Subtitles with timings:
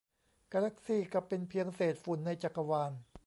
[0.51, 2.91] กาแลกซี่ก็เป็นเพียงเศษฝุ่นในจักรวาล